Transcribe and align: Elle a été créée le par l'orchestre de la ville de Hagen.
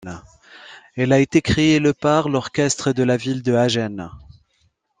Elle 0.95 1.13
a 1.13 1.19
été 1.19 1.43
créée 1.43 1.77
le 1.77 1.93
par 1.93 2.27
l'orchestre 2.27 2.91
de 2.91 3.03
la 3.03 3.17
ville 3.17 3.43
de 3.43 3.53
Hagen. 3.53 4.09